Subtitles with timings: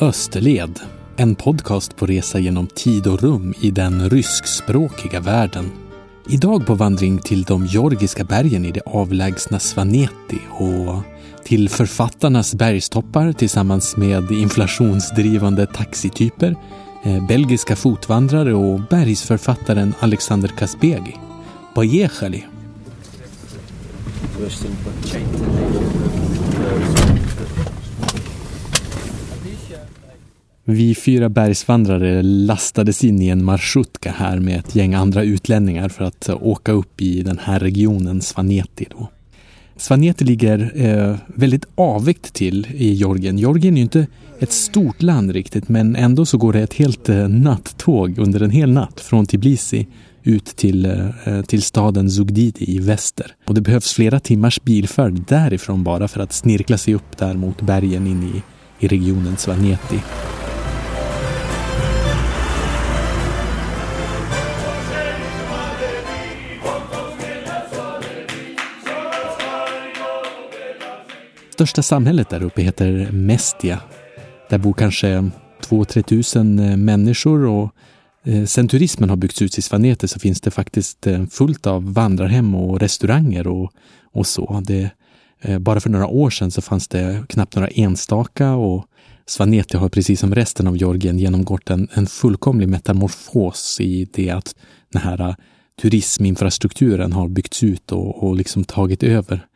[0.00, 0.80] Österled,
[1.16, 5.70] en podcast på resa genom tid och rum i den ryskspråkiga världen.
[6.28, 11.02] Idag på vandring till de georgiska bergen i det avlägsna Svaneti och
[11.44, 16.56] till författarnas bergstoppar tillsammans med inflationsdrivande taxityper,
[17.04, 21.16] eh, belgiska fotvandrare och bergsförfattaren Alexander Kaspegi.
[21.74, 22.44] Поехали!
[30.63, 36.05] Vi fyra bergsvandrare lastades in i en marschutka här med ett gäng andra utlänningar för
[36.05, 38.85] att eh, åka upp i den här regionen Svaneti.
[38.89, 39.09] Då.
[39.77, 43.37] Svaneti ligger eh, väldigt avigt till i Georgien.
[43.37, 44.07] Georgien är ju inte
[44.39, 48.51] ett stort land riktigt, men ändå så går det ett helt eh, nattåg under en
[48.51, 49.87] hel natt från Tbilisi
[50.23, 53.35] ut till, eh, eh, till staden Zugdidi i väster.
[53.47, 57.61] Och det behövs flera timmars bilfärd därifrån bara för att snirkla sig upp där mot
[57.61, 58.41] bergen in i,
[58.85, 59.99] i regionen Svaneti.
[71.61, 73.79] Största samhället där uppe heter Mestia.
[74.49, 75.29] Där bor kanske
[75.69, 77.71] 2-3 tusen eh, människor och
[78.25, 81.93] eh, sen turismen har byggts ut i Svanete så finns det faktiskt eh, fullt av
[81.93, 83.71] vandrarhem och restauranger och,
[84.13, 84.61] och så.
[84.65, 84.89] Det,
[85.59, 88.85] bara för några år sedan så fanns det knappt några enstaka och
[89.25, 94.55] Svanete har precis som resten av Georgien genomgått en, en fullkomlig metamorfos i det att
[94.93, 95.35] den här
[95.81, 99.47] turisminfrastrukturen har byggts ut och, och liksom tagit över.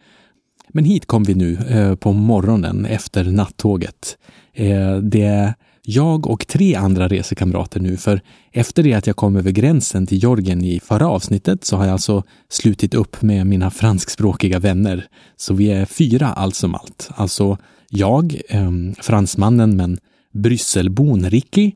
[0.75, 4.17] Men hit kom vi nu eh, på morgonen efter nattåget.
[4.53, 9.35] Eh, det är jag och tre andra resekamrater nu, för efter det att jag kom
[9.35, 13.71] över gränsen till Georgien i förra avsnittet så har jag alltså slutit upp med mina
[13.71, 15.05] franskspråkiga vänner.
[15.37, 17.09] Så vi är fyra allt som allt.
[17.15, 17.57] Alltså
[17.89, 19.97] jag, eh, fransmannen men
[20.33, 21.71] Brysselbon Ricky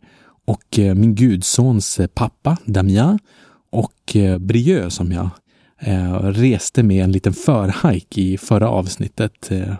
[0.45, 3.19] och eh, min gudsons pappa Damien
[3.71, 5.29] och eh, Brieux som jag
[5.79, 9.51] Eh, reste med en liten förhajk i förra avsnittet.
[9.51, 9.73] Eh.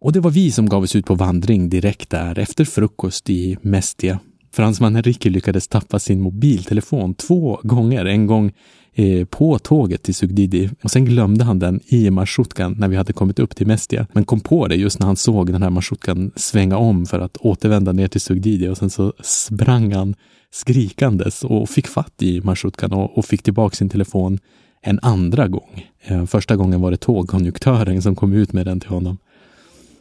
[0.00, 3.56] Och det var vi som gav oss ut på vandring direkt där efter frukost i
[3.62, 4.18] Mestia.
[4.52, 8.04] Fransmannen Ricky lyckades tappa sin mobiltelefon två gånger.
[8.04, 8.52] En gång
[8.94, 13.12] eh, på tåget till Sugdidi och sen glömde han den i marschrutkan när vi hade
[13.12, 14.06] kommit upp till Mestia.
[14.12, 17.36] Men kom på det just när han såg den här marschrutkan svänga om för att
[17.36, 20.14] återvända ner till Sugdidi och sen så sprang han
[20.50, 24.38] skrikandes och fick fatt i marschrutkan och, och fick tillbaka sin telefon
[24.80, 25.86] en andra gång.
[26.02, 29.18] Eh, första gången var det tågkonduktören som kom ut med den till honom.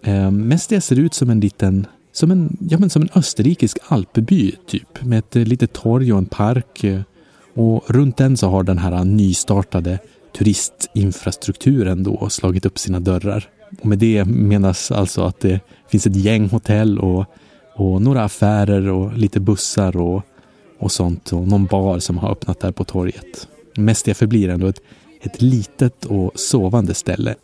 [0.03, 3.77] Eh, mest det ser ut som en liten som en, ja, men som en österrikisk
[3.87, 5.03] alpby typ.
[5.03, 6.83] Med ett eh, litet torg och en park.
[6.83, 7.01] Eh.
[7.53, 9.99] Och runt den så har den här nystartade
[10.37, 13.49] turistinfrastrukturen då slagit upp sina dörrar.
[13.81, 15.59] Och med det menas alltså att det
[15.89, 17.25] finns ett gäng hotell och,
[17.75, 20.21] och några affärer och lite bussar och,
[20.79, 21.33] och sånt.
[21.33, 23.47] Och någon bar som har öppnat där på torget.
[23.77, 24.81] Mestia förblir ändå ett,
[25.21, 27.35] ett litet och sovande ställe.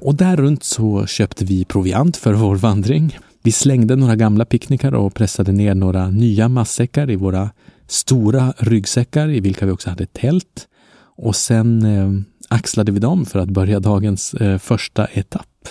[0.00, 3.18] Och där runt så köpte vi proviant för vår vandring.
[3.42, 7.50] Vi slängde några gamla picknickar och pressade ner några nya matsäckar i våra
[7.86, 10.68] stora ryggsäckar i vilka vi också hade tält.
[11.16, 12.12] Och sen eh,
[12.48, 15.68] axlade vi dem för att börja dagens eh, första etapp.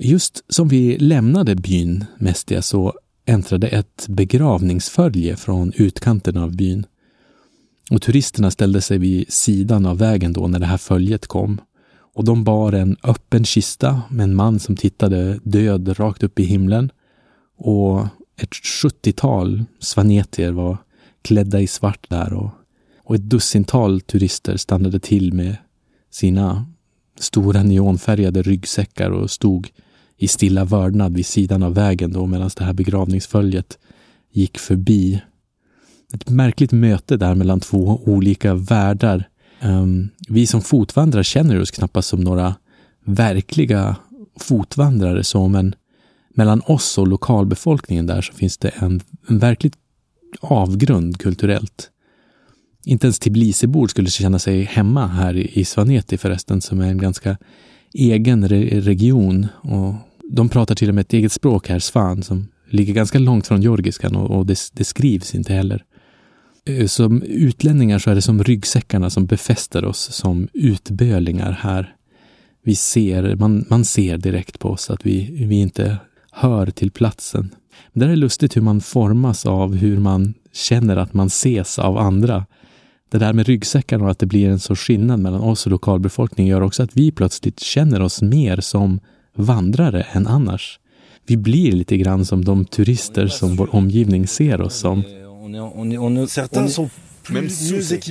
[0.00, 2.94] Just som vi lämnade byn Mestia så
[3.26, 6.86] äntrade ett begravningsfölje från utkanten av byn.
[7.90, 11.60] Och turisterna ställde sig vid sidan av vägen då när det här följet kom.
[12.14, 16.44] Och de bar en öppen kista med en man som tittade död rakt upp i
[16.44, 16.90] himlen.
[17.58, 18.06] Och
[18.40, 20.76] ett sjuttiotal svanetier var
[21.22, 22.50] klädda i svart där och,
[23.04, 25.56] och ett dussintal turister stannade till med
[26.10, 26.66] sina
[27.18, 29.68] stora neonfärgade ryggsäckar och stod
[30.16, 33.78] i stilla vördnad vid sidan av vägen då medan det här begravningsföljet
[34.32, 35.22] gick förbi
[36.14, 39.28] ett märkligt möte där mellan två olika världar.
[39.62, 42.54] Um, vi som fotvandrare känner oss knappast som några
[43.04, 43.96] verkliga
[44.36, 45.74] fotvandrare så, men
[46.34, 49.74] mellan oss och lokalbefolkningen där så finns det en, en verkligt
[50.40, 51.90] avgrund kulturellt.
[52.84, 57.36] Inte ens Tbilisibor skulle känna sig hemma här i Svaneti förresten, som är en ganska
[57.94, 59.46] egen re region.
[59.62, 59.94] Och
[60.32, 63.62] de pratar till och med ett eget språk här, svan, som ligger ganska långt från
[63.62, 65.84] georgiskan och, och det, det, skrivs inte heller.
[66.68, 71.94] Eh, som utlänningar så är det som ryggsäckarna som befäster oss som utbölingar här.
[72.62, 75.96] Vi ser, man, man ser direkt på oss att vi, vi inte
[76.32, 77.54] hör till platsen.
[77.92, 81.98] Men det är lustigt hur man formas av hur man känner att man ses av
[81.98, 82.46] andra.
[83.10, 86.50] Det där med ryggsäckarna och att det blir en sorts skillnad mellan oss och lokalbefolkningen
[86.50, 89.00] gör också att vi plötsligt känner oss mer som
[89.34, 90.80] vandrare än annars.
[91.26, 95.02] vi blir lite grann som de turister som vår omgivning ser oss som.
[96.28, 96.90] Certains sont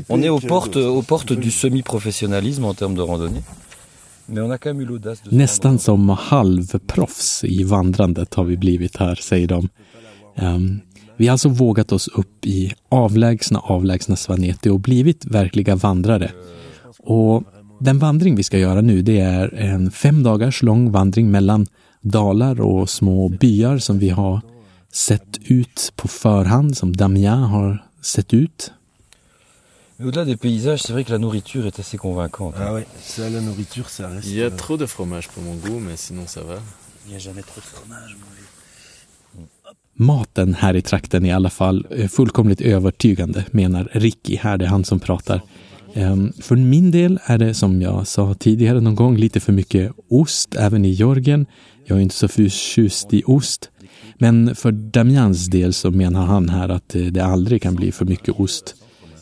[0.09, 3.41] On est aux portes, aux portes du semi-professionnalisme en termes de randonnée.
[5.29, 9.69] Nästan som halvproffs i vandrandet har vi blivit här, säger de.
[10.35, 10.81] Um,
[11.17, 16.31] vi har alltså vågat oss upp i avlägsna, avlägsna Svaneti och blivit verkliga vandrare.
[16.99, 17.43] Och
[17.79, 21.65] den vandring vi ska göra nu, det är en fem dagars lång vandring mellan
[22.01, 24.41] dalar och små byar som vi har
[24.97, 28.71] sett ut på förhand, som Damien har sett ut.
[29.99, 32.55] Au-delà des paysages, c'est vrai que la nourriture est assez convaincante.
[32.57, 34.27] Ah ouais, ça, la nourriture, ça reste.
[34.27, 36.59] Il y a trop de fromage pour mon goût, mais sinon ça va.
[37.05, 38.27] Il n'y a jamais trop de fromage, moi.
[39.99, 44.35] Maten här i trakten är i alla fall eh, fullkomligt övertygande, menar Ricky.
[44.35, 45.41] Här det är han som pratar.
[45.93, 49.91] Um, för min del är det som jag sa tidigare någon gång lite för mycket
[50.09, 51.45] ost, även i Georgien.
[51.85, 53.69] Jag är inte så förtjust i ost.
[54.17, 58.39] Men för Damians del så menar han här att det aldrig kan bli för mycket
[58.39, 58.75] ost.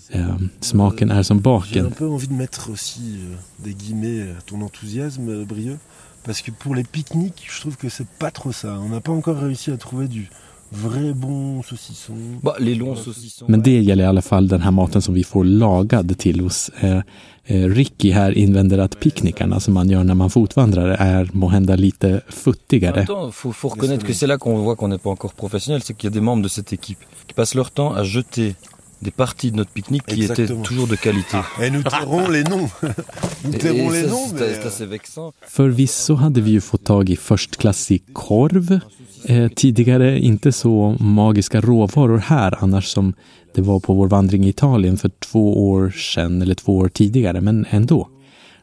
[0.09, 1.77] Eh, smaken är som baken.
[1.77, 5.77] Jag har lite envie de mettre aussi euh, des guillemets ton enthousiasme, Brieux.
[6.23, 8.79] Parce que pour les pique-niques, je trouve que c'est pas trop ça.
[8.79, 10.29] On n'a pas encore réussi à trouver du
[10.71, 12.13] vrai bon saucisson.
[12.41, 13.47] Bah, les longs saucissons.
[13.47, 16.71] Men det gäller i alla fall den här maten som vi får lagad till oss.
[16.79, 16.99] Eh,
[17.45, 22.21] eh, Ricky här invänder att picknickarna som man gör när man fotvandrar är måhända lite
[22.29, 23.05] futtigare.
[23.31, 26.09] Faut, faut reconnaître que c'est là qu'on voit qu'on n'est pas encore professionnel, c'est qu'il
[26.09, 28.55] y a des membres de cette équipe qui passent leur temps à jeter
[29.05, 31.37] des parties de notre pique-nique qui étaient toujours de qualité.
[31.61, 32.69] Et nous tairons les noms.
[33.45, 34.27] nous tairons les noms.
[34.37, 35.33] C'est assez vexant.
[35.47, 38.79] Förvisso hade vi ju fått tag i förstklassig korv.
[39.25, 43.13] Eh, tidigare inte så magiska råvaror här annars som
[43.55, 47.41] det var på vår vandring i Italien för två år sedan eller två år tidigare,
[47.41, 48.09] men ändå.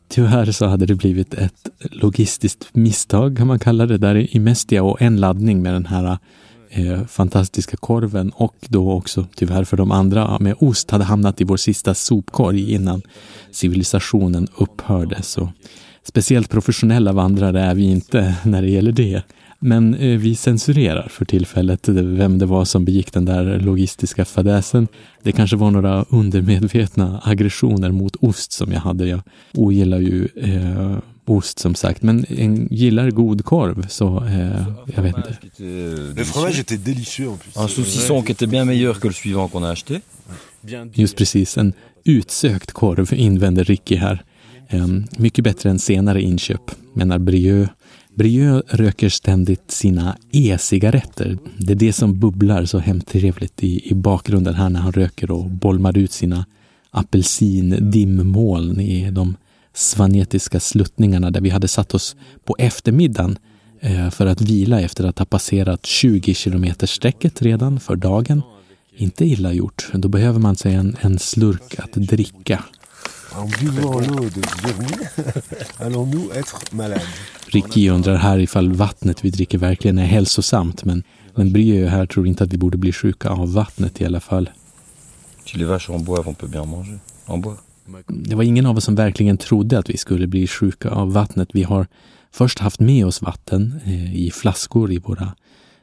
[0.08, 4.82] Tyvärr så hade det blivit ett logistiskt misstag kan man kalla det där i Mestia
[4.82, 6.18] och en laddning med den här
[6.72, 11.44] eh, fantastiska korven och då också tyvärr för de andra med ost hade hamnat i
[11.44, 13.02] vår sista sopkorg innan
[13.50, 15.22] civilisationen upphörde.
[15.22, 15.52] Så
[16.02, 19.22] speciellt professionella vandrare är vi inte när det gäller det.
[19.64, 24.88] Men eh, vi censurerar för tillfället vem det var som begick den där logistiska fadäsen.
[25.22, 29.06] Det kanske var några undermedvetna aggressioner mot ost som jag hade.
[29.06, 29.20] Jag
[29.54, 35.16] ogillar ju eh, ost som sagt, men en gillar god korv så eh, jag vet
[35.16, 35.36] inte.
[36.16, 37.56] Le fromage était délicieux en plus.
[37.56, 40.00] Un saucisson qui était bien meilleur que le suivant qu'on a acheté.
[40.94, 41.72] Just precis, en
[42.04, 44.22] utsökt korv invänder Ricky här.
[44.68, 44.86] Eh,
[45.16, 47.70] mycket bättre än senare inköp, menar Brieux.
[48.14, 51.38] Brieux röker ständigt sina e-cigaretter.
[51.58, 55.50] Det är det som bubblar så hemtrevligt i, i bakgrunden här när han röker och
[55.50, 56.46] bolmar ut sina
[56.90, 59.36] apelsindimmåln i de
[59.74, 63.38] svanetiska sluttningarna där vi hade satt oss på eftermiddagen
[63.80, 68.42] eh, för att vila efter att ha passerat 20 kilometer sträcket redan för dagen.
[68.96, 69.90] Inte illa gjort.
[69.92, 72.64] Då behöver man sig en, en slurk att dricka.
[77.46, 81.02] Ricky undrar här ifall vattnet vi dricker verkligen är hälsosamt men,
[81.34, 84.50] men Brieux här tror inte att vi borde bli sjuka av vattnet i alla fall.
[85.44, 86.98] Si les vaches en boivent, on peut bien manger.
[87.26, 87.58] En bois.
[88.08, 91.48] Det var ingen av oss som verkligen trodde att vi skulle bli sjuka av vattnet.
[91.52, 91.86] Vi har
[92.30, 95.34] först haft med oss vatten eh, i flaskor i våra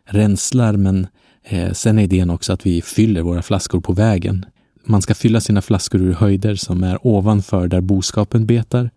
[0.05, 1.07] ränslar, men
[1.43, 4.45] eh, sen är idén också att vi fyller våra flaskor på vägen.
[4.83, 8.89] Man ska fylla sina flaskor ur höjder som är ovanför där boskapen betar.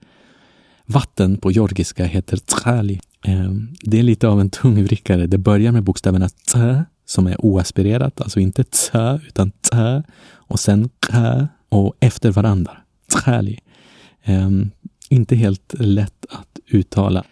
[0.86, 3.00] Vatten på georgiska heter trali.
[3.24, 3.50] Eh,
[3.82, 5.26] det är lite av en tungvrickare.
[5.26, 10.88] Det börjar med bokstäverna t som är oaspirerat, alltså inte t utan t och sen
[10.88, 12.81] k och efter varandra.
[13.12, 13.58] Trali.
[14.26, 14.70] Um, ehm,
[15.08, 17.24] inte helt lätt att uttala.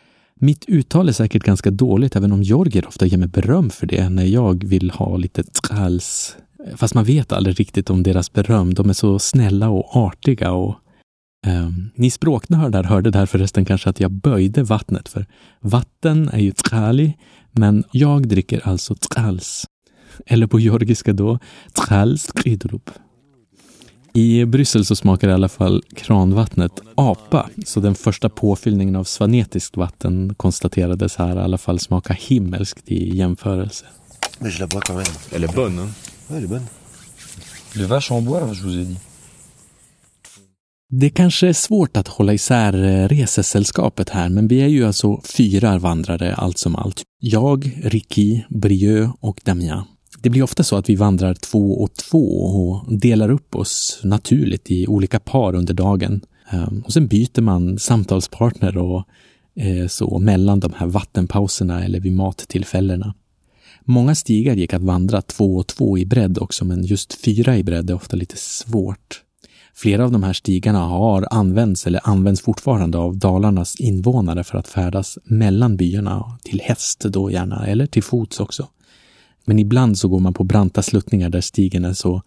[0.42, 4.08] Mitt uttal är säkert ganska dåligt, även om Jorger ofta ger mig beröm för det
[4.08, 6.37] när jag vill ha lite trals.
[6.66, 8.75] Eh, fast man vet aldrig riktigt om deras beröm.
[8.75, 10.75] De är så snälla och artiga och
[11.46, 15.26] um, ni språknördar hörde där förresten kanske att jag böjde vattnet, för
[15.60, 17.16] vatten är ju trali,
[17.52, 19.64] men jag dricker alltså trals.
[20.26, 21.38] Eller på georgiska då,
[21.87, 22.90] trals kridrup.
[24.12, 29.76] I Bryssel så smakar i alla fall kranvattnet apa, så den första påfyllningen av svanetiskt
[29.76, 33.84] vatten konstaterades här i alla fall smaka himmelskt i jämförelse.
[34.38, 35.16] Mais je la bois quand même.
[35.32, 35.78] Elle est bonne.
[35.78, 35.92] Hein?
[36.28, 36.66] Ouais, elle est bonne.
[37.74, 38.98] Les vaches en bois, je vous ai dit.
[40.92, 45.20] Det kanske är svårt att hålla isär eh, resesällskapet här, men vi är ju alltså
[45.36, 47.02] fyra vandrare allt som allt.
[47.20, 49.82] Jag, Ricky, Brieux och Damien.
[50.22, 54.70] Det blir ofta så att vi vandrar två och två och delar upp oss naturligt
[54.70, 56.20] i olika par under dagen.
[56.50, 59.04] Ehm, och sen byter man samtalspartner och
[59.54, 63.14] eh, så mellan de här vattenpauserna eller vid mattillfällena.
[63.84, 67.62] Många stigar gick att vandra två och två i bredd också, men just fyra i
[67.62, 69.22] bredd är ofta lite svårt.
[69.74, 74.68] Flera av de här stigarna har använts eller används fortfarande av Dalarnas invånare för att
[74.68, 78.68] färdas mellan byarna, till häst då gärna, eller till fots också.
[79.44, 82.23] Men ibland så går man på branta sluttningar där stigen är så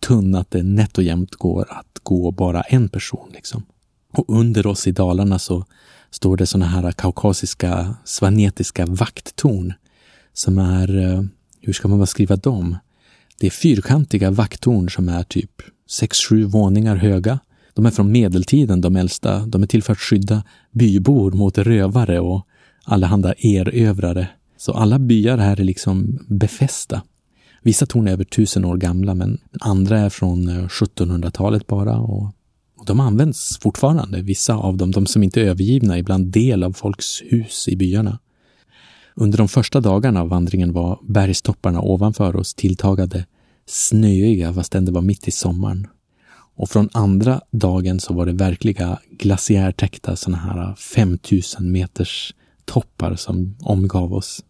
[0.00, 3.30] tunn att det nätt och jämnt går att gå bara en person.
[3.32, 3.62] Liksom.
[4.12, 5.64] Och under oss i Dalarna så
[6.10, 9.72] står det såna här kaukasiska svanetiska vakttorn
[10.32, 11.22] som är, eh,
[11.60, 12.76] hur ska man beskriva dem?
[13.40, 15.50] Det är fyrkantiga vakttorn som är typ
[15.90, 17.38] sex, sju våningar höga.
[17.74, 19.46] De är från medeltiden, de äldsta.
[19.46, 22.46] De är till för att skydda bybor mot rövare och
[22.84, 24.28] allehanda erövrare.
[24.60, 27.02] Så alla byar här är liksom befästa.
[27.62, 32.24] Vissa torn är över tusen år gamla, men andra är från eh, 1700-talet bara och,
[32.76, 34.22] och de används fortfarande.
[34.22, 37.76] Vissa av dem, de som inte är övergivna, är ibland del av folks hus i
[37.76, 38.18] byarna.
[39.14, 43.26] Under de första dagarna av vandringen var bergstopparna ovanför oss tilltagade
[43.66, 45.86] snöiga fastän det var mitt i sommaren.
[46.56, 53.16] Och från andra dagen så var det verkliga glaciärtäckta sådana här eh, 5000 meters toppar
[53.16, 54.44] som omgav oss.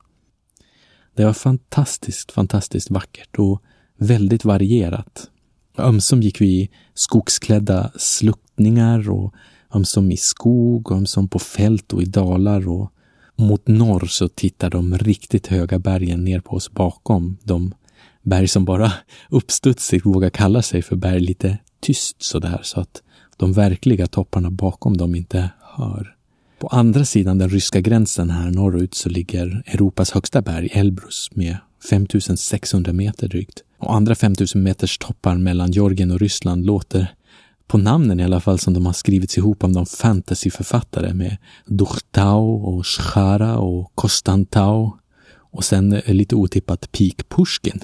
[1.14, 3.62] Det var fantastiskt, fantastiskt vackert och
[3.98, 5.30] väldigt varierat.
[5.78, 9.34] Ömsom gick vi i skogsklädda sluttningar och
[9.74, 12.92] ömsom i skog, ömsom på fält och i dalar och
[13.36, 17.36] mot norr så tittar de riktigt höga bergen ner på oss bakom.
[17.42, 17.74] De
[18.22, 18.92] berg som bara
[19.30, 23.02] uppstudsigt vågar kalla sig för berg lite tyst sådär så att
[23.36, 26.16] de verkliga topparna bakom dem inte hör.
[26.60, 31.56] På andra sidan den ryska gränsen här norrut så ligger Europas högsta berg, Elbrus, med
[31.90, 33.62] 5600 meter drygt.
[33.78, 37.14] Och andra 5000 meters toppar mellan Georgien och Ryssland låter
[37.66, 41.36] på namnen i alla fall som de har skrivits ihop av någon fantasyförfattare med
[41.66, 44.90] Duchtau och Schara och Kostantau
[45.34, 47.80] och sen eh, lite otippat Pik Pushkin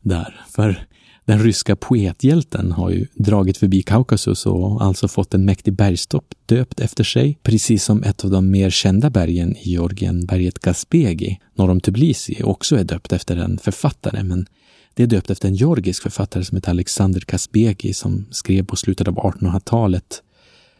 [0.00, 0.40] där.
[0.48, 0.86] För
[1.24, 6.80] den ryska poethjälten har ju dragit förbi Kaukasus och alltså fått en mäktig bergstopp döpt
[6.80, 11.70] efter sig, precis som ett av de mer kända bergen i Georgien, berget Gaspegi, norr
[11.70, 14.46] om Tbilisi, också är döpt efter en författare, men
[14.94, 19.08] det är döpt efter en georgisk författare som heter Alexander Kasbegi som skrev på slutet
[19.08, 20.22] av 1800-talet.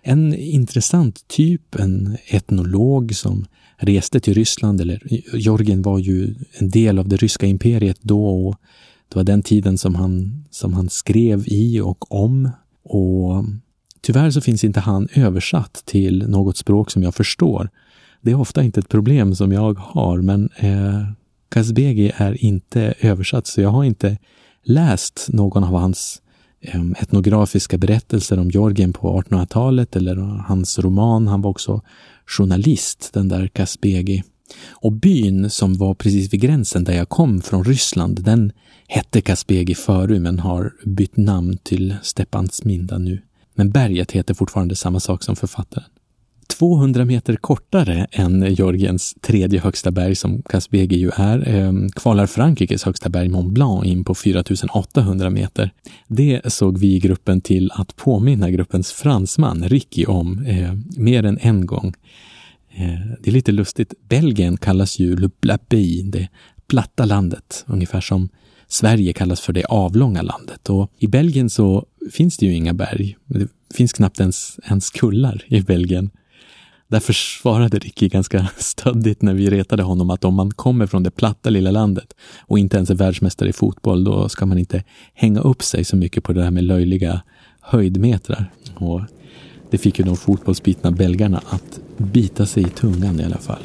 [0.03, 3.47] En intressant typ, en etnolog som
[3.77, 5.03] reste till Ryssland, eller
[5.37, 8.57] Georgien var ju en del av det ryska imperiet då och
[9.09, 12.51] det var den tiden som han, som han skrev i och om.
[12.83, 13.45] Och
[14.01, 17.71] tyvärr så finns inte han översatt till något språk som jag förstår.
[18.21, 21.05] Det är ofta inte ett problem som jag har, men eh,
[21.49, 24.19] Kazbegi är inte översatt, så jag har inte
[24.63, 26.23] läst någon av hans
[26.61, 31.27] eh, etnografiska berättelser om Georgien på 1800-talet eller hans roman.
[31.27, 31.83] Han var också
[32.27, 34.23] journalist, den där Kazbegi.
[34.71, 38.53] Och byn som var precis vid gränsen där jag kom från Ryssland, den
[38.87, 43.23] hette Kaspegi förut men har bytt namn till Stepansminda nu.
[43.55, 45.87] Men berget heter fortfarande samma sak som författaren.
[46.47, 52.85] 200 meter kortare än Georgiens tredje högsta berg som Kaspegi ju är, ehm, kvalar Frankrikes
[52.85, 55.71] högsta berg Mont Blanc in på 4800 meter.
[56.09, 61.39] Det såg vi i gruppen till att påminna gruppens fransman Ricky om eh, mer än
[61.41, 61.95] en gång.
[62.77, 63.95] Eh, det är lite lustigt.
[64.09, 66.29] Belgien kallas ju Le Pays, det
[66.67, 68.29] platta landet, ungefär som
[68.69, 73.17] Sverige kallas för det avlånga landet och i Belgien så finns det ju inga berg.
[73.27, 76.11] Det finns knappt ens, ens kullar i Belgien.
[76.89, 81.11] Därför svarade Ricky ganska stöddigt när vi retade honom att om man kommer från det
[81.11, 85.41] platta lilla landet och inte ens är världsmästare i fotboll, då ska man inte hänga
[85.41, 87.23] upp sig så mycket på det här med löjliga
[87.61, 88.51] höjdmetrar.
[88.75, 89.01] Och
[89.75, 93.63] det fick ju de fotbollsbitna belgarna att bita sig i tungan i alla fall.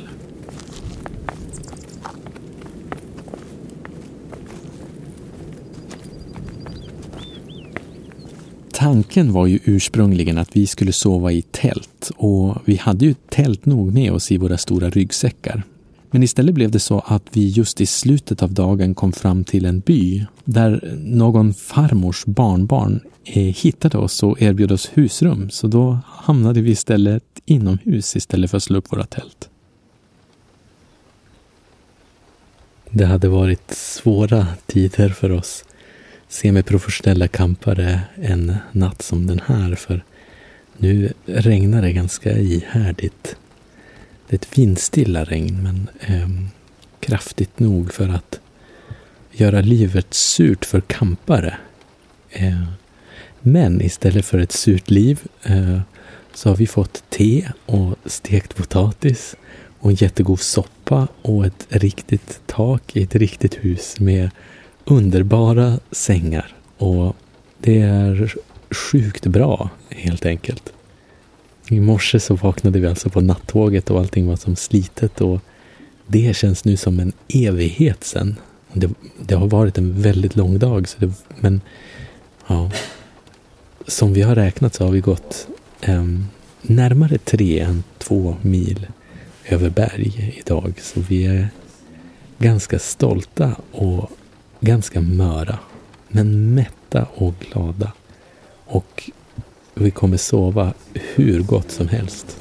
[8.72, 13.66] Tanken var ju ursprungligen att vi skulle sova i tält och vi hade ju tält
[13.66, 15.64] nog med oss i våra stora ryggsäckar.
[16.12, 19.66] Men istället blev det så att vi just i slutet av dagen kom fram till
[19.66, 25.50] en by där någon farmors barnbarn eh, hittade oss och erbjöd oss husrum.
[25.50, 29.50] Så då hamnade vi istället inomhus istället för att slå upp våra tält.
[32.92, 35.66] Det hade varit svåra tider för oss
[36.28, 40.04] semiprofessionella kampare en natt som den här för
[40.78, 43.36] nu regnar det ganska ihärdigt.
[44.30, 46.30] Det är ett vindstilla regn men eh,
[47.00, 48.40] kraftigt nog för att
[49.32, 51.58] göra livet surt för kampare.
[52.30, 52.64] Eh,
[53.40, 55.80] men istället för ett surt liv eh,
[56.34, 59.36] så har vi fått te och stekt potatis
[59.80, 64.30] och en jättegod soppa och ett riktigt tak i ett riktigt hus med
[64.86, 66.56] underbara sängar.
[66.78, 67.16] Och
[67.58, 68.36] det är
[68.72, 70.74] sjukt bra, helt enkelt.
[71.72, 75.40] I morse så vaknade vi alltså på nattåget och allting var som slitet och
[76.08, 78.36] det känns nu som en evighet sen.
[78.74, 81.62] Det, det har varit en väldigt lång dag, så det, men
[82.48, 82.72] ja.
[83.88, 85.48] Som vi har räknat så har vi gått
[85.88, 86.28] um,
[86.62, 88.88] närmare tre än två mil
[89.46, 90.74] över berg idag.
[90.82, 91.50] Så vi är
[92.40, 94.12] ganska stolta och
[94.60, 95.60] ganska möra.
[96.08, 97.92] Men mätta och glada.
[98.66, 99.10] Och
[99.82, 102.38] vi kommer sova hur gott som helst.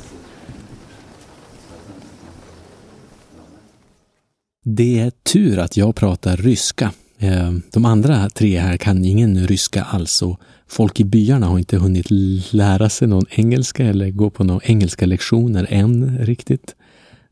[4.64, 6.92] Det är tur att jag pratar ryska.
[7.18, 11.76] Eh, de andra tre här kan ingen ryska alls och folk i byarna har inte
[11.76, 12.10] hunnit
[12.52, 16.74] lära sig någon engelska eller gå på några engelska lektioner än riktigt.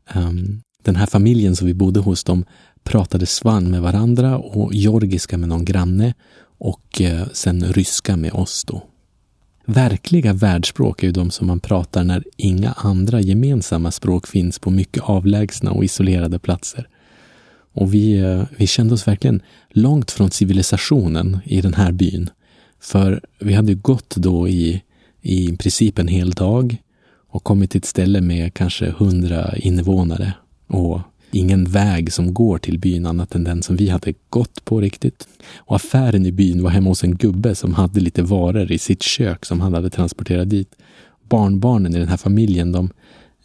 [0.09, 2.45] Ehm, den här familjen som vi bodde hos, de
[2.83, 6.13] pratade svan med varandra och georgiska med någon granne
[6.59, 8.83] och eh, sen ryska med oss då.
[9.69, 14.69] Verkliga världsspråk är ju de som man pratar när inga andra gemensamma språk finns på
[14.71, 16.87] mycket avlägsna och isolerade platser.
[17.73, 22.29] Och vi, eh, vi kände oss verkligen långt från civilisationen i den här byn.
[22.79, 24.81] För vi hade gått då i,
[25.21, 26.77] i princip en hel dag
[27.29, 30.33] och kommit till ett ställe med kanske hundra invånare
[30.67, 30.99] och
[31.37, 35.27] ingen väg som går till byn annat än den som vi hade gått på riktigt.
[35.55, 39.03] Och affären i byn var hemma hos en gubbe som hade lite varor i sitt
[39.03, 40.75] kök som han hade transporterat dit.
[41.29, 42.89] Barnbarnen i den här familjen, de,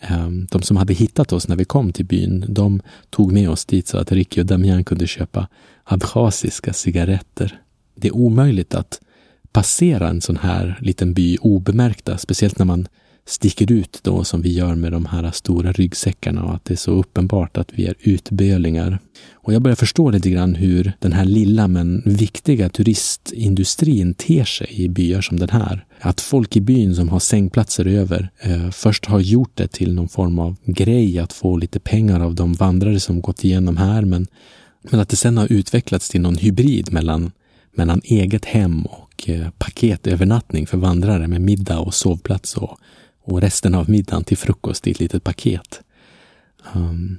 [0.00, 2.80] ehm, de som hade hittat oss när vi kom till byn, de
[3.11, 5.49] tog med oss dit så att Ricky och Damian kunde köpa
[5.84, 7.61] abchasiska cigaretter.
[7.94, 9.00] Det är omöjligt att
[9.52, 12.87] passera en sån här liten by obemärkta, speciellt när man
[13.26, 16.76] sticker ut då som vi gör med de här stora ryggsäckarna och att det är
[16.76, 18.99] så uppenbart att vi är utbölingar.
[19.32, 24.67] Och jag börjar förstå lite grann hur den här lilla men viktiga turistindustrin ter sig
[24.71, 25.85] i byar som den här.
[26.00, 30.08] Att folk i byn som har sängplatser över eh, först har gjort det till någon
[30.08, 34.26] form av grej att få lite pengar av de vandrare som gått igenom här men,
[34.91, 37.30] men att det sen har utvecklats till någon hybrid mellan
[37.76, 42.78] mellan eget hem och eh, paketövernattning för vandrare med middag och sovplats och
[43.25, 45.80] och resten av middagen till frukost i ett litet paket.
[46.75, 47.19] Um,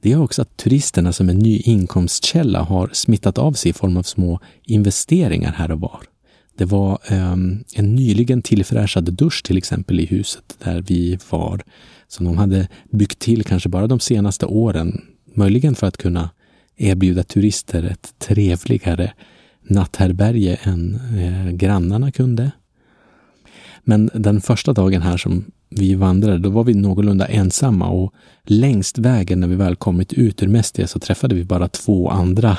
[0.00, 3.96] det är också att turisterna som en ny inkomstkälla har smittat av sig i form
[3.96, 6.00] av små investeringar här och var.
[6.56, 11.62] Det var um, en nyligen tillfräschad dusch till exempel i huset där vi var,
[12.08, 16.30] som de hade byggt till kanske bara de senaste åren, möjligen för att kunna
[16.76, 19.12] erbjuda turister ett trevligare
[19.62, 22.50] natthärbärge än eh, grannarna kunde.
[23.88, 28.12] Men den första dagen här som vi vandrade, då var vi någorlunda ensamma och
[28.44, 32.58] längst vägen när vi väl kommit ut ur Mestia så träffade vi bara två andra.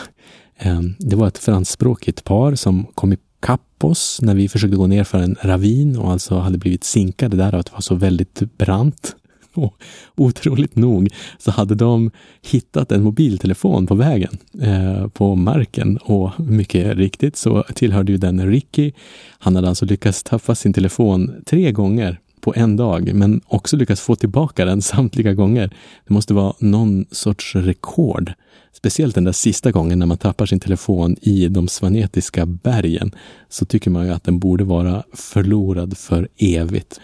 [0.57, 5.03] Ehm, det var ett franskspråkigt par som kom ikapp oss när vi försökte gå ner
[5.03, 8.57] för en ravin och alltså hade blivit sinkade där och att det var så väldigt
[8.57, 9.15] brant.
[9.57, 9.73] Och
[10.15, 15.97] otroligt nog så hade de hittat en mobiltelefon på vägen, eh, på marken.
[15.97, 18.91] Och mycket riktigt så tillhörde ju den Ricky.
[19.39, 24.01] Han hade alltså lyckats tappa sin telefon tre gånger på en dag, men också lyckats
[24.01, 25.73] få tillbaka den samtliga gånger.
[26.07, 28.33] Det måste vara någon sorts rekord.
[28.73, 33.11] Speciellt den där sista gången när man tappar sin telefon i de svanetiska bergen,
[33.49, 36.99] så tycker man ju att den borde vara förlorad för evigt.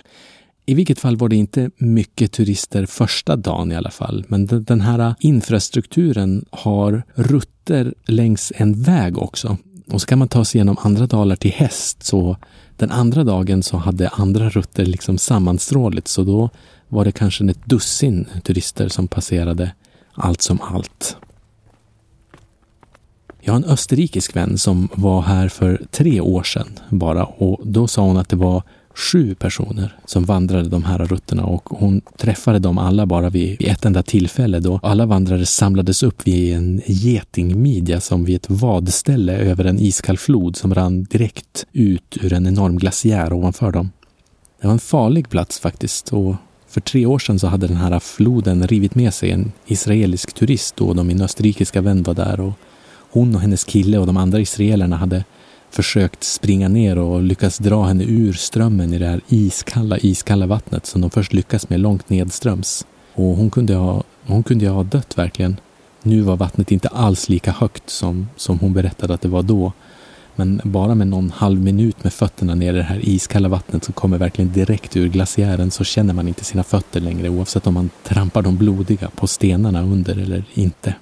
[0.66, 4.82] I vilket fall var det inte mycket turister första dagen i alla fall, men den
[4.82, 9.58] här infrastrukturen har rutter längs en väg också.
[9.90, 12.38] Och så kan man ta sig igenom andra dalar till häst, så
[12.78, 16.50] den andra dagen så hade andra rutter liksom sammanstråligt, så då
[16.88, 19.72] var det kanske ett dussin turister som passerade
[20.14, 21.18] allt som allt.
[23.42, 27.88] Jag har en österrikisk vän som var här för tre år sedan bara och då
[27.88, 28.64] sa hon att det var
[28.96, 33.86] sju personer som vandrade de här rutterna och hon träffade dem alla bara vid ett
[33.86, 39.66] enda tillfälle då alla vandrare samlades upp vid en getingmidja som vid ett vadställe över
[39.66, 43.92] en iskall flod som rann direkt ut ur en enorm glaciär ovanför dem.
[44.62, 46.36] Det var en farlig plats faktiskt och
[46.68, 50.76] för tre år sedan så hade den här floden rivit med sig en israelisk turist
[50.76, 52.54] då de min österrikiska vän var där och
[53.12, 55.24] hon och hennes kille och de andra israelerna hade
[55.74, 60.86] försökt springa ner och lyckats dra henne ur strömmen i det här iskalla, iskalla vattnet
[60.86, 62.86] som de först lyckas med långt nedströms.
[63.14, 65.58] Och hon kunde ha, hon kunde ha dött verkligen.
[66.04, 69.72] Nu var vattnet inte alls lika högt som, som hon berättade att det var då.
[70.36, 73.94] Men bara med någon halv minut med fötterna ner i det här iskalla vattnet som
[73.94, 77.90] kommer verkligen direkt ur glaciären så känner man inte sina fötter längre oavsett om man
[78.04, 80.96] trampar de blodiga på stenarna under eller inte.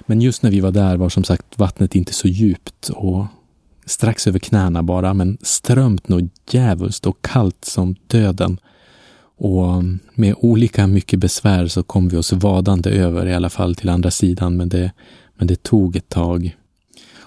[0.00, 3.26] Men just när vi var där var som sagt vattnet inte så djupt och
[3.86, 6.20] strax över knäna bara, men strömt och
[6.50, 8.58] djävulskt och kallt som döden.
[9.36, 13.88] Och med olika mycket besvär så kom vi oss vadande över i alla fall till
[13.88, 14.92] andra sidan, men det,
[15.36, 16.56] men det tog ett tag.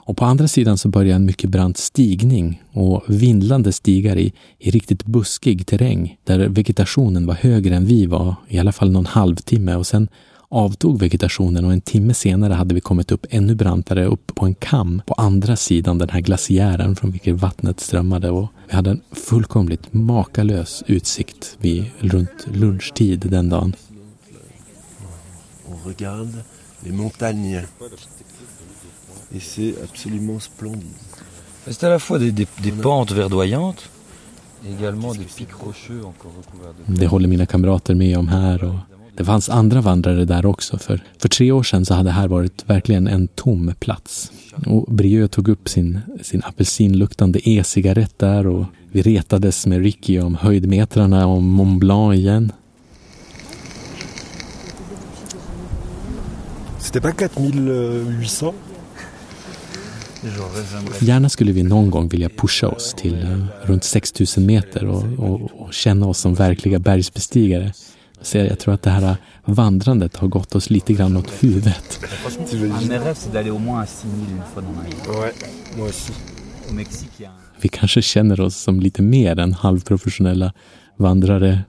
[0.07, 4.71] Och på andra sidan så började en mycket brant stigning och vindlande stigar i, i
[4.71, 9.75] riktigt buskig terräng där vegetationen var högre än vi var, i alla fall någon halvtimme
[9.75, 10.07] och sen
[10.49, 14.55] avtog vegetationen och en timme senare hade vi kommit upp ännu brantare upp på en
[14.55, 19.01] kam på andra sidan den här glaciären från vilken vattnet strömmade och vi hade en
[19.11, 23.75] fullkomligt makalös utsikt vid runt lunchtid den dagen.
[25.69, 26.43] On regarde
[26.83, 27.63] les montagnes
[29.31, 30.93] et c'est absolument splendide.
[31.65, 33.89] C'est à la fois des, des, des pentes verdoyantes
[34.65, 36.99] également des pics rocheux encore recouverts de...
[36.99, 38.75] Det håller mina kamrater med om här och
[39.17, 40.77] det fanns andra vandrare där också.
[40.77, 44.31] För, för tre år sedan så hade här varit verkligen en tom plats.
[44.65, 50.35] Och Brieux tog upp sin, sin apelsinluktande e-cigarett där och vi retades med Ricky om
[50.35, 52.51] höjdmetrarna om Mont Blanc igen.
[56.79, 58.53] C'était pas 4800
[60.99, 65.61] Gärna skulle vi någon gång vilja pusha oss till uh, runt 6000 meter och, och,
[65.61, 67.73] och, känna oss som verkliga bergsbestigare.
[68.27, 71.99] Så jag tror att det här vandrandet har gått oss lite grann åt huvudet.
[77.61, 80.53] Vi kanske känner oss som lite mer än halvprofessionella
[80.97, 81.63] vandrare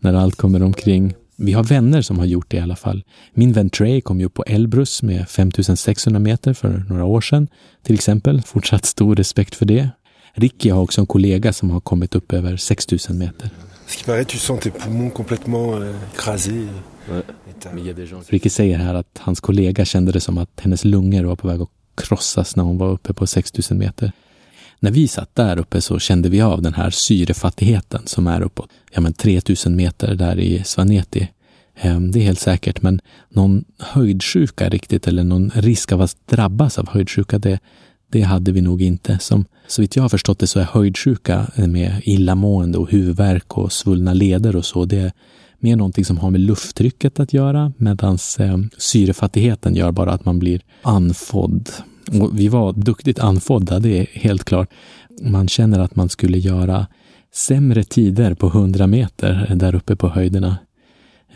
[0.00, 1.14] när allt kommer omkring.
[1.36, 3.04] Vi har vänner som har gjort det i alla fall.
[3.34, 7.48] Min vän Trey kom ju upp på Elbrus med 5600 meter för några år sedan
[7.82, 8.42] till exempel.
[8.42, 9.88] Fortsatt stor respekt för det.
[10.34, 13.50] Ricky har också en kollega som har kommit upp över 6000 meter.
[13.86, 16.68] Ce qui paraît, tu sens tes poumons complètement euh, écrasés.
[18.28, 21.60] Ricky säger här att hans kollega kände det som att hennes lungor var på väg
[21.60, 24.12] att krossas när hon var uppe på 6000 meter.
[24.80, 28.70] När vi satt där uppe så kände vi av den här syrefattigheten som är uppåt
[28.92, 31.28] ja, men 3000 meter där i Svaneti.
[31.76, 36.78] Ehm, det är helt säkert, men någon höjdsjuka riktigt eller någon risk av att drabbas
[36.78, 37.58] av höjdsjuka, det,
[38.14, 39.18] det hade vi nog inte.
[39.20, 43.72] Som, så vitt jag har förstått det så är höjdsjuka med illamående och huvudvärk och
[43.72, 45.12] svullna leder och så, det är
[45.58, 50.38] mer någonting som har med lufttrycket att göra medan eh, syrefattigheten gör bara att man
[50.38, 51.70] blir anfodd.
[52.20, 54.68] Och vi var duktigt anfodda, det är helt klart.
[55.22, 56.86] Man känner att man skulle göra
[57.32, 60.56] sämre tider på 100 meter där uppe på höjderna.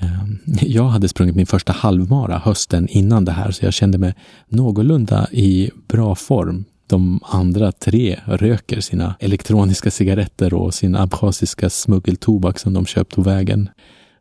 [0.01, 4.15] Ehm, jag hade sprungit min första halvmara hösten innan det här, så jag kände mig
[4.49, 6.65] någorlunda i bra form.
[6.87, 13.23] De andra tre röker sina elektroniska cigaretter och sin abchasiska smuggeltobak som de köpt på
[13.23, 13.69] vägen.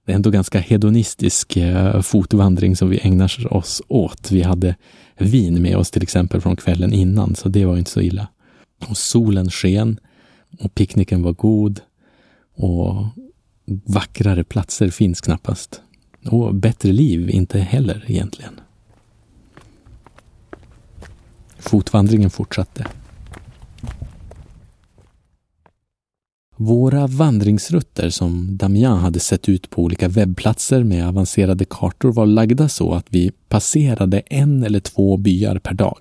[0.06, 4.32] Det är ändå ganska hedonistisk eh, fotvandring som vi ägnar oss åt.
[4.32, 4.76] Vi hade
[5.18, 8.28] vin med oss till exempel från kvällen innan, så det var inte så illa.
[8.88, 10.00] Och solen sken
[10.60, 11.80] och picknicken var god
[12.56, 13.06] och
[13.68, 15.82] vackrare platser finns knappast.
[16.26, 18.60] Och bättre liv inte heller egentligen.
[21.60, 22.86] Fotvandringen fortsatte.
[26.60, 32.70] Våra vandringsrutter som Damian hade sett ut på olika webbplatser med avancerade kartor var lagda
[32.70, 35.98] så att vi passerade en eller två byar per dag.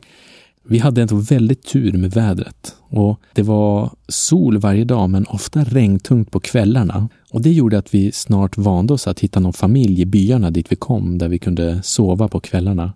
[0.62, 5.64] Vi hade ändå väldigt tur med vädret och det var sol varje dag men ofta
[5.64, 7.08] regntungt på kvällarna.
[7.36, 10.72] Och det gjorde att vi snart vande oss att hitta någon familj i byarna dit
[10.72, 12.92] vi kom där vi kunde sova på kvällarna.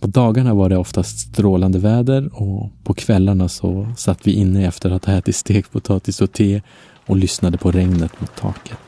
[0.00, 4.90] På dagarna var det oftast strålande väder och på kvällarna så satt vi inne efter
[4.90, 6.62] att ha ätit stekpotatis och te
[7.06, 8.78] och lyssnade på regnet mot taket.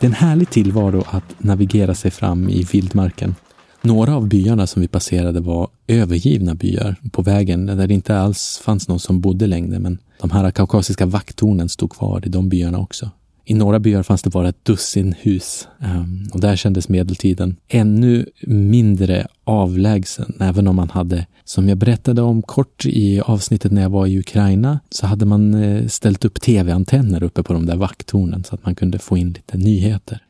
[0.00, 3.34] Det är en härlig tillvaro att navigera sig fram i vildmarken.
[3.82, 8.60] Några av byarna som vi passerade var övergivna byar på vägen där det inte alls
[8.64, 12.78] fanns någon som bodde längre men de här kaukasiska vakttornen stod kvar i de byarna
[12.78, 13.10] också.
[13.44, 18.26] I några byar fanns det bara ett dussin hus ehm, och där kändes medeltiden ännu
[18.46, 20.36] mindre avlägsen.
[20.40, 24.18] Även om man hade, som jag berättade om kort i avsnittet när jag var i
[24.18, 28.64] Ukraina, så hade man eh, ställt upp tv-antenner uppe på de där vakttornen så att
[28.64, 30.22] man kunde få in lite nyheter.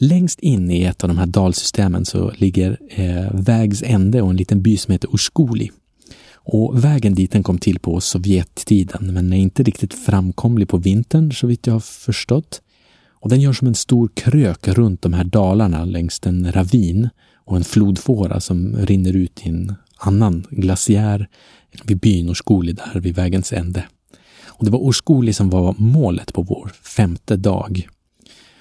[0.00, 4.36] Längst in i ett av de här dalsystemen så ligger eh, vägs ände och en
[4.36, 5.70] liten by som heter Uskoli.
[6.50, 11.32] Och vägen dit den kom till på Sovjettiden men är inte riktigt framkomlig på vintern
[11.32, 12.62] så vitt jag har förstått.
[13.10, 17.08] Och den gör som en stor krök runt de här dalarna längs en ravin
[17.44, 21.28] och en flodfåra som rinner ut i en annan glaciär
[21.84, 23.84] vid byn Orskoli där vid vägens ände.
[24.46, 27.88] Och det var Orskoli som var målet på vår femte dag.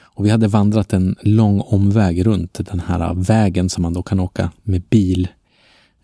[0.02, 4.19] Och vi hade vandrat en lång omväg runt den här vägen som man då kan
[4.19, 5.28] åka med bil.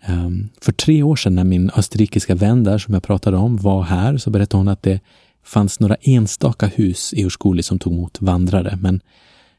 [0.06, 3.82] Ehm, för tre år sedan när min österrikiska vän där som jag pratade om var
[3.82, 5.00] här så berättade hon att det
[5.44, 8.78] fanns några enstaka hus i Orskoli som tog emot vandrare.
[8.80, 9.00] Men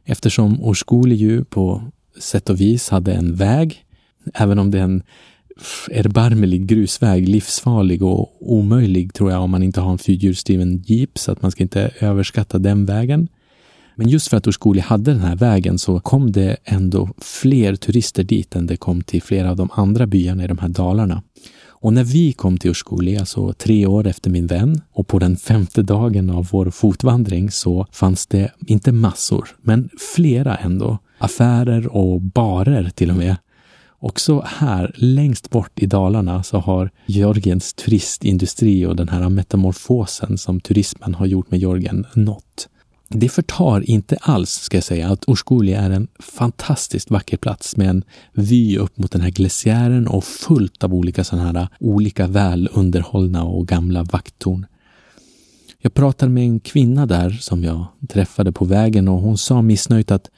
[0.06, 1.84] eftersom Orskoli ju på
[2.20, 3.86] sätt och vis hade en väg,
[4.34, 5.04] även om det är en
[5.92, 11.32] erbarmelig grusväg, livsfarlig och omöjlig tror jag om man inte har en fyrhjulsdriven jeep, så
[11.32, 13.28] att man ska inte överskatta den vägen.
[13.96, 18.24] Men just för att Urskuli hade den här vägen så kom det ändå fler turister
[18.24, 21.24] dit än det kom till flera av de andra byarna i de här dalarna.
[21.86, 25.38] Och när vi kom till Urskuli, alltså tre år efter min vän, och på den
[25.38, 30.98] femte dagen av vår fotvandring så fanns det inte massor, men flera ändå.
[31.18, 33.36] Affärer och barer till och med.
[34.00, 40.60] Också här, längst bort i Dalarna, så har Georgiens turistindustri och den här metamorfosen som
[40.60, 42.70] turismen har gjort med Georgien nått.
[43.10, 47.90] Det förtar inte alls, ska jag säga, att Orskoli är en fantastiskt vacker plats med
[47.90, 52.70] en vy upp mot den här glaciären och fullt av olika sådana här olika väl
[52.74, 54.66] underhållna och gamla vakttorn.
[55.82, 60.12] Jag pratade med en kvinna där som jag träffade på vägen och hon sa missnöjt
[60.12, 60.30] att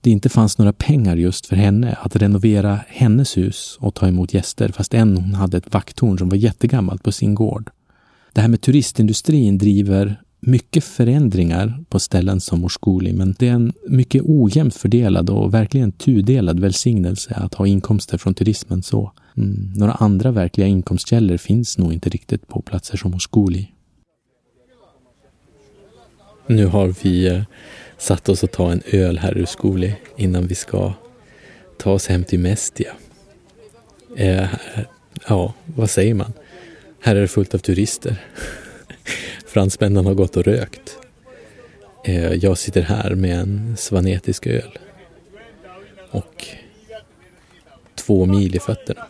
[0.00, 4.34] det inte fanns några pengar just för henne att renovera hennes hus och ta emot
[4.34, 7.70] gäster fast än hon hade ett vakttorn som var jättegammalt på sin gård.
[8.32, 13.72] Det här med turistindustrin driver mycket förändringar på ställen som Morskoli, men det är en
[13.88, 19.12] mycket ojämnt fördelad och verkligen tudelad välsignelse att ha inkomster från turismen så.
[19.36, 23.72] Mm, några andra verkliga inkomstkällor finns nog inte riktigt på platser som Morskoli.
[26.46, 27.42] Nu har vi eh,
[27.98, 30.92] satt oss och ta en öl här ur Skoli innan vi ska
[31.78, 32.92] ta oss hem till Mestia.
[34.16, 34.48] Eh,
[35.28, 36.32] ja, vad säger man?
[37.00, 38.16] Här är det fullt av turister.
[39.56, 40.98] Fransmännen har gått och rökt.
[42.04, 44.78] Eh, jag sitter här med en svanetisk öl.
[46.10, 46.46] Och
[47.94, 49.06] två mil i fötterna.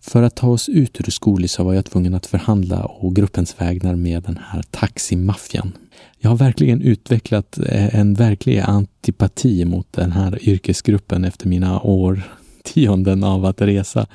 [0.00, 3.94] För att ta oss ut ur Skolis var jag tvungen att förhandla och gruppens vägnar
[3.94, 5.72] med den här taximaffian.
[6.18, 13.24] Jag har verkligen utvecklat eh, en verklig antipati mot den här yrkesgruppen efter mina årtionden
[13.24, 14.06] av att resa.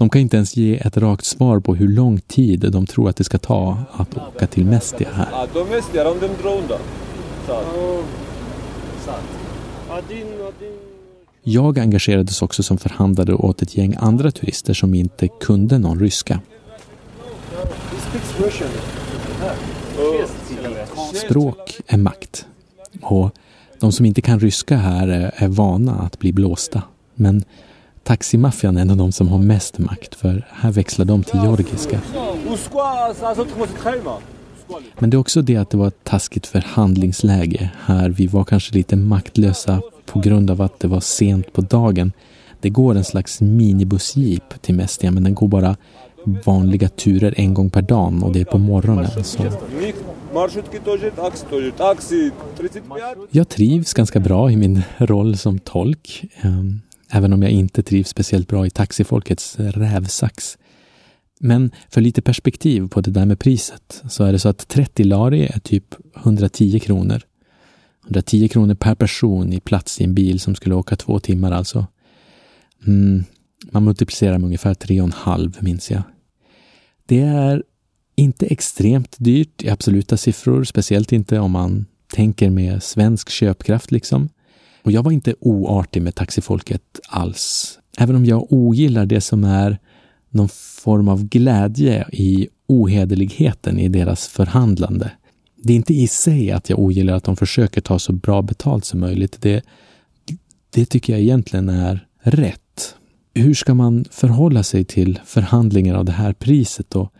[0.00, 3.16] De kan inte ens ge ett rakt svar på hur lång tid de tror att
[3.16, 5.28] det ska ta att åka till Mestia här.
[11.42, 16.40] Jag engagerades också som förhandlare åt ett gäng andra turister som inte kunde någon ryska.
[21.14, 22.46] Språk är makt.
[23.02, 23.30] Och
[23.78, 26.82] de som inte kan ryska här är vana att bli blåsta.
[27.14, 27.44] Men
[28.02, 32.00] Taximaffian är en av de som har mest makt för här växlar de till georgiska.
[34.98, 38.08] Men det är också det att det var ett taskigt förhandlingsläge här.
[38.08, 42.12] Vi var kanske lite maktlösa på grund av att det var sent på dagen.
[42.60, 45.76] Det går en slags minibussjeep till Mestia men den går bara
[46.44, 49.24] vanliga turer en gång per dag och det är på morgonen.
[49.24, 49.42] Så.
[53.30, 56.24] Jag trivs ganska bra i min roll som tolk.
[56.40, 56.80] Ehm,
[57.10, 60.58] Även om jag inte trivs speciellt bra i taxifolkets rävsax.
[61.40, 65.04] Men för lite perspektiv på det där med priset så är det så att 30
[65.04, 67.22] lari är typ 110 kronor.
[68.04, 71.86] 110 kronor per person i plats i en bil som skulle åka två timmar alltså.
[72.86, 73.24] Mm,
[73.70, 76.02] man multiplicerar med ungefär 3,5 minns jag.
[77.06, 77.62] Det är
[78.16, 84.28] inte extremt dyrt i absoluta siffror, speciellt inte om man tänker med svensk köpkraft liksom.
[84.82, 87.78] Och jag var inte oartig med taxifolket alls.
[87.98, 89.78] Även om jag ogillar det som är
[90.30, 90.48] någon
[90.82, 95.10] form av glädje i ohederligheten i deras förhandlande.
[95.56, 98.84] Det är inte i sig att jag ogillar att de försöker ta så bra betalt
[98.84, 99.36] som möjligt.
[99.40, 99.64] Det,
[100.70, 102.94] det tycker jag egentligen är rätt.
[103.34, 107.10] Hur ska man förhålla sig till förhandlingar av det här priset då?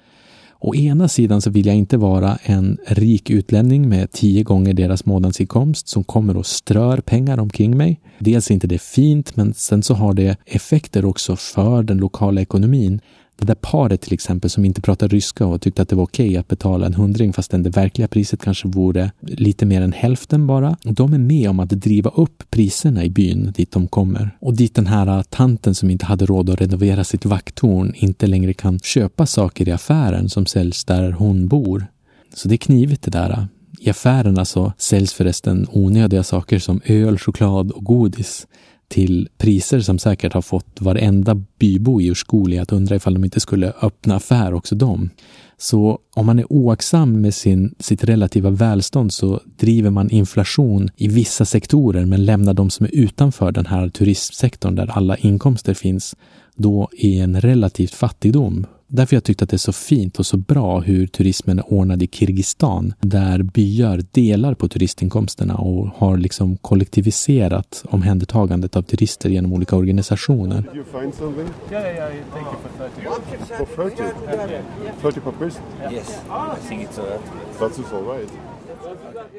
[0.63, 5.07] Å ena sidan så vill jag inte vara en rik utlänning med tio gånger deras
[5.07, 8.01] månadsinkomst som kommer och strör pengar omkring mig.
[8.19, 12.41] Dels är inte det fint, men sen så har det effekter också för den lokala
[12.41, 13.01] ekonomin.
[13.41, 16.29] Det där paret till exempel som inte pratar ryska och tyckte att det var okej
[16.29, 20.47] okay att betala en hundring fastän det verkliga priset kanske vore lite mer än hälften
[20.47, 20.77] bara.
[20.83, 24.37] De är med om att driva upp priserna i byn dit de kommer.
[24.41, 28.53] Och dit den här tanten som inte hade råd att renovera sitt vakttorn inte längre
[28.53, 31.87] kan köpa saker i affären som säljs där hon bor.
[32.35, 33.49] Så det är knivigt det där.
[33.81, 38.47] I affärerna så alltså säljs förresten onödiga saker som öl, choklad och godis
[38.91, 43.41] till priser som säkert har fått varenda bybo i Urskoli att undra ifall de inte
[43.41, 45.11] skulle öppna affär också de.
[45.59, 51.09] Så om man är oaktsam med sin, sitt relativa välstånd så driver man inflation i
[51.09, 56.17] vissa sektorer men lämnar de som är utanför den här turistsektorn där alla inkomster finns
[56.57, 60.37] då i en relativt fattigdom Därför jag tyckt att det är så fint och så
[60.37, 66.57] bra hur turismen är ordnad i Kirgizistan, där byar delar på turistinkomsterna och har liksom
[66.57, 70.65] kollektiviserat omhändertagandet av turister genom olika organisationer.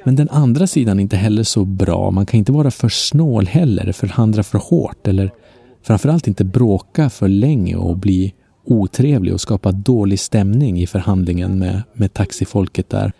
[0.03, 2.11] Men den andra sidan är inte heller så bra.
[2.11, 5.31] Man kan inte vara för snål heller, förhandla för hårt eller
[5.83, 11.81] framförallt inte bråka för länge och bli otrevlig och skapa dålig stämning i förhandlingen med,
[11.93, 13.11] med taxifolket där,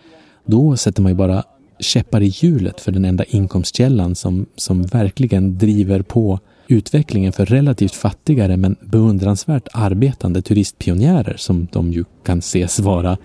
[0.45, 1.43] då sätter man ju bara
[1.79, 7.95] käppar i hjulet för den enda inkomstkällan som, som verkligen driver på utvecklingen för relativt
[7.95, 13.17] fattigare men beundransvärt arbetande turistpionjärer som de ju kan ses vara.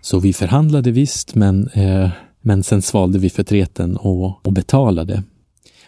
[0.00, 2.10] Så vi förhandlade visst, men eh,
[2.42, 5.22] men sen svalde vi förtreten och, och betalade.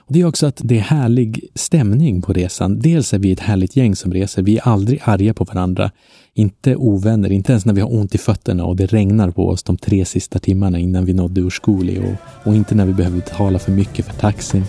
[0.06, 2.78] Och det är också att det är härlig stämning på resan.
[2.78, 4.42] Dels är vi ett härligt gäng som reser.
[4.42, 5.90] Vi är aldrig arga på varandra.
[6.34, 9.62] Inte ovänner, inte ens när vi har ont i fötterna och det regnar på oss
[9.62, 13.58] de tre sista timmarna innan vi nådde Urskoli och, och inte när vi behöver betala
[13.58, 14.64] för mycket för taxin.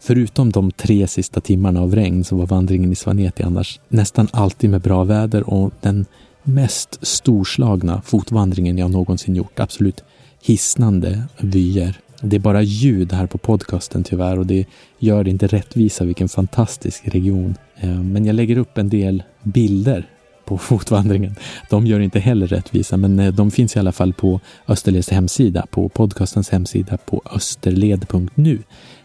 [0.00, 4.70] Förutom de tre sista timmarna av regn så var vandringen i Svaneti annars nästan alltid
[4.70, 6.06] med bra väder och den
[6.42, 9.60] mest storslagna fotvandringen jag någonsin gjort.
[9.60, 10.04] Absolut
[10.42, 12.00] hisnande vyer.
[12.20, 14.66] Det är bara ljud här på podcasten tyvärr och det
[14.98, 17.54] gör det inte rättvisa vilken fantastisk region.
[17.76, 20.06] Eh, men jag lägger upp en del bilder
[20.44, 21.36] på fotvandringen.
[21.70, 25.66] De gör inte heller rättvisa, men eh, de finns i alla fall på Österleds hemsida,
[25.70, 28.58] på podcastens hemsida på österled.nu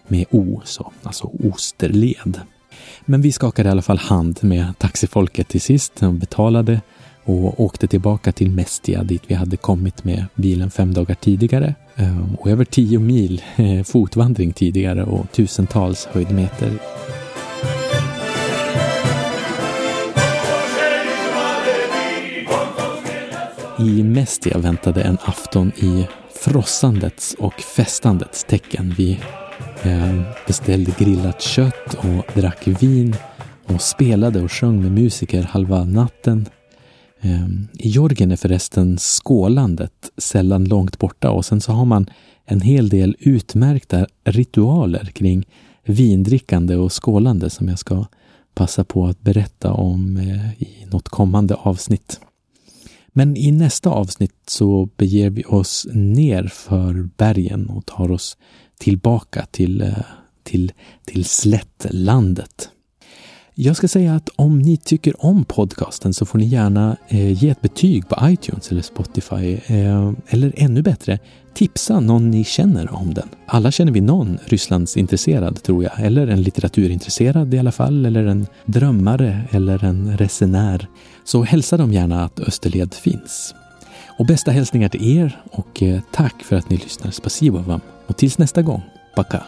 [0.08, 2.42] med O, så, alltså Osterled.
[3.06, 5.94] Men vi skakade i alla fall hand med taxifolket till sist.
[6.00, 6.82] De betalade
[7.28, 11.76] och åkte tillbaka till Mestia dit vi hade kommit med bilen fem dagar tidigare.
[11.96, 16.72] Ehm, och över tio mil eh, fotvandring tidigare och tusentals höjdmeter.
[23.80, 28.94] I Mestia väntade en afton i frossandets och festandets tecken.
[28.98, 29.20] Vi
[29.84, 33.16] ehm, beställde grillat kött och drack vin
[33.66, 36.46] och spelade och sjöng med musiker halva natten
[37.22, 42.10] Ehm, I Jorgen är förresten skålandet sällan långt borta och sen så har man
[42.46, 45.46] en hel del utmärkta ritualer kring
[45.84, 48.06] vindrickande och skålande som jag ska
[48.54, 52.20] passa på att berätta om eh, i något kommande avsnitt.
[53.08, 58.38] Men i nästa avsnitt så beger vi oss ner för bergen och tar oss
[58.78, 59.98] tillbaka till, eh,
[60.44, 60.72] till,
[61.06, 62.70] till slättlandet.
[63.60, 67.50] Jag ska säga att om ni tycker om podcasten så får ni gärna eh, ge
[67.50, 69.60] ett betyg på iTunes eller Spotify.
[69.66, 71.20] Eh, eller ännu bättre,
[71.54, 73.30] tipsa någon ni känner om den.
[73.46, 78.48] Alla känner vi någon Rysslandsintresserad tror jag, eller en litteraturintresserad i alla fall, eller en
[78.66, 80.88] drömmare eller en resenär.
[81.24, 83.56] Så hälsa dem gärna att Österled finns.
[84.20, 87.12] Och bästa hälsningar till er och eh, tack för att ni lyssnar.
[87.12, 87.82] Spasibo vam.
[88.08, 88.82] Och tills nästa gång,
[89.16, 89.44] baka.